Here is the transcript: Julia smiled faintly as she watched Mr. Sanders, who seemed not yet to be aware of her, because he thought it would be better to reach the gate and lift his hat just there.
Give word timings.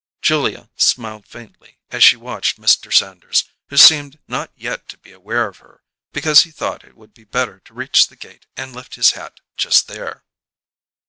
Julia 0.23 0.67
smiled 0.75 1.27
faintly 1.27 1.77
as 1.91 2.03
she 2.03 2.15
watched 2.15 2.59
Mr. 2.59 2.91
Sanders, 2.91 3.43
who 3.69 3.77
seemed 3.77 4.17
not 4.27 4.51
yet 4.55 4.89
to 4.89 4.97
be 4.97 5.11
aware 5.11 5.47
of 5.47 5.57
her, 5.59 5.83
because 6.11 6.41
he 6.41 6.49
thought 6.49 6.83
it 6.83 6.97
would 6.97 7.13
be 7.13 7.23
better 7.23 7.59
to 7.65 7.73
reach 7.75 8.07
the 8.07 8.15
gate 8.15 8.47
and 8.57 8.73
lift 8.73 8.95
his 8.95 9.11
hat 9.11 9.41
just 9.57 9.87
there. 9.87 10.23